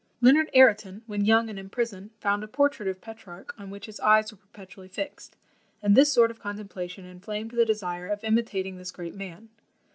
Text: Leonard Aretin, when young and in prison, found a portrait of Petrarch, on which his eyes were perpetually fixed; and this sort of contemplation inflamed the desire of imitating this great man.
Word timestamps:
Leonard 0.19 0.49
Aretin, 0.55 1.03
when 1.05 1.25
young 1.25 1.47
and 1.47 1.59
in 1.59 1.69
prison, 1.69 2.09
found 2.19 2.43
a 2.43 2.47
portrait 2.47 2.87
of 2.87 3.01
Petrarch, 3.01 3.53
on 3.59 3.69
which 3.69 3.85
his 3.85 3.99
eyes 3.99 4.31
were 4.31 4.39
perpetually 4.39 4.87
fixed; 4.87 5.35
and 5.83 5.95
this 5.95 6.11
sort 6.11 6.31
of 6.31 6.39
contemplation 6.39 7.05
inflamed 7.05 7.51
the 7.51 7.65
desire 7.65 8.07
of 8.07 8.23
imitating 8.23 8.77
this 8.77 8.89
great 8.89 9.13
man. 9.13 9.49